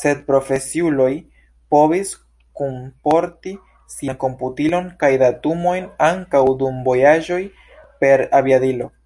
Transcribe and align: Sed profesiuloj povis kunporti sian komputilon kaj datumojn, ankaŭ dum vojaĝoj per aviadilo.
Sed 0.00 0.18
profesiuloj 0.26 1.08
povis 1.76 2.12
kunporti 2.62 3.56
sian 3.96 4.22
komputilon 4.28 4.92
kaj 5.04 5.14
datumojn, 5.26 5.92
ankaŭ 6.12 6.48
dum 6.64 6.88
vojaĝoj 6.94 7.44
per 8.04 8.30
aviadilo. 8.42 8.96